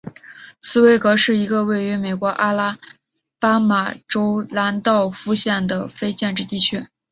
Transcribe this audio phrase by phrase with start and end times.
[0.63, 2.79] 斯威格是一个位于美国阿拉
[3.37, 6.87] 巴马州兰道夫县的非建制地区。